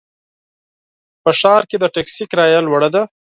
[1.23, 3.01] په ښار کې د ټکسي کرایه لوړه ده.